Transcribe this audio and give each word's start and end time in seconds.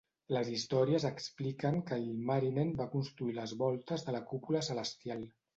Les 0.35 0.47
històries 0.53 1.05
expliquen 1.09 1.77
que 1.91 2.01
Ilmarinen 2.05 2.73
va 2.81 2.89
construir 2.97 3.39
les 3.43 3.55
voltes 3.63 4.07
de 4.09 4.17
la 4.17 4.27
cúpula 4.33 4.67
celestial. 4.71 5.25